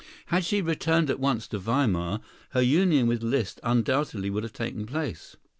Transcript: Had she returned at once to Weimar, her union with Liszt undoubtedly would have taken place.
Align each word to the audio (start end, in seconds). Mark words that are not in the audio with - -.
Had 0.25 0.43
she 0.43 0.63
returned 0.63 1.11
at 1.11 1.19
once 1.19 1.47
to 1.49 1.59
Weimar, 1.59 2.21
her 2.53 2.61
union 2.63 3.05
with 3.05 3.21
Liszt 3.21 3.59
undoubtedly 3.61 4.31
would 4.31 4.41
have 4.41 4.51
taken 4.53 4.87
place. 4.87 5.35